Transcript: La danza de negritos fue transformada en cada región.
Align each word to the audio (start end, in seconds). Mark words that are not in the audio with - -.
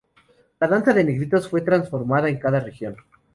La 0.59 0.67
danza 0.67 0.93
de 0.95 1.03
negritos 1.03 1.47
fue 1.47 1.61
transformada 1.61 2.27
en 2.27 2.39
cada 2.39 2.59
región. 2.59 2.97